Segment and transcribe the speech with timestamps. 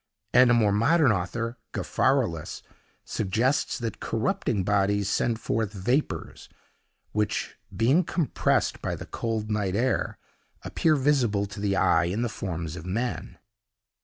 [0.33, 2.63] and a more modern author, Gaffarillus,
[3.05, 6.49] suggests that corrupting bodies send forth vapors,
[7.11, 10.17] which being compressed by the cold night air,
[10.63, 13.37] appear visible to the eye in the forms of men.